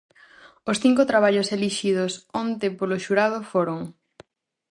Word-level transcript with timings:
Os 0.69 0.77
cinco 0.83 1.01
traballos 1.11 1.51
elixidos 1.55 2.11
onte 2.43 2.67
polo 2.77 3.01
xurado 3.05 3.37
foron. 3.51 3.79